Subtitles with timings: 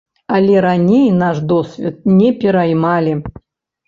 [0.35, 3.13] Але раней наш досвед не пераймалі.